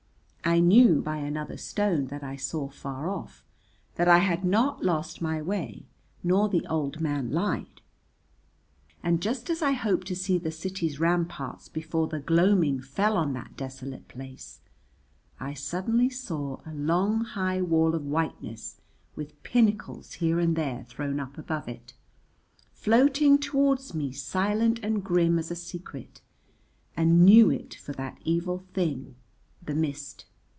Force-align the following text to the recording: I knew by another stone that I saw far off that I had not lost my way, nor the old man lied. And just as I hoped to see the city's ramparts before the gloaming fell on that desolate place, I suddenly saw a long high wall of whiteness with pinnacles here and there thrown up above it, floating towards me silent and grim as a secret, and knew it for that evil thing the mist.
I 0.43 0.59
knew 0.59 1.01
by 1.01 1.17
another 1.17 1.55
stone 1.55 2.07
that 2.07 2.23
I 2.23 2.35
saw 2.35 2.67
far 2.67 3.07
off 3.07 3.45
that 3.95 4.07
I 4.09 4.17
had 4.17 4.43
not 4.43 4.83
lost 4.83 5.21
my 5.21 5.39
way, 5.41 5.85
nor 6.23 6.49
the 6.49 6.65
old 6.67 6.99
man 6.99 7.31
lied. 7.31 7.79
And 9.01 9.21
just 9.21 9.49
as 9.51 9.61
I 9.61 9.71
hoped 9.73 10.07
to 10.07 10.15
see 10.15 10.37
the 10.39 10.51
city's 10.51 10.99
ramparts 10.99 11.69
before 11.69 12.07
the 12.07 12.19
gloaming 12.19 12.81
fell 12.81 13.15
on 13.15 13.31
that 13.33 13.55
desolate 13.55 14.07
place, 14.09 14.59
I 15.39 15.53
suddenly 15.53 16.09
saw 16.09 16.59
a 16.65 16.73
long 16.73 17.21
high 17.23 17.61
wall 17.61 17.93
of 17.95 18.03
whiteness 18.07 18.81
with 19.15 19.41
pinnacles 19.43 20.13
here 20.13 20.37
and 20.39 20.55
there 20.57 20.83
thrown 20.85 21.19
up 21.21 21.37
above 21.37 21.69
it, 21.69 21.93
floating 22.73 23.37
towards 23.37 23.93
me 23.93 24.11
silent 24.11 24.79
and 24.83 25.01
grim 25.03 25.37
as 25.39 25.49
a 25.51 25.55
secret, 25.55 26.19
and 26.97 27.23
knew 27.23 27.49
it 27.51 27.75
for 27.75 27.93
that 27.93 28.17
evil 28.25 28.63
thing 28.73 29.15
the 29.63 29.75
mist. 29.75 30.25